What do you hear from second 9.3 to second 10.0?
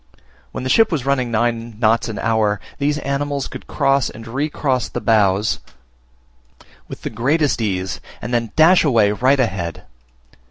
ahead.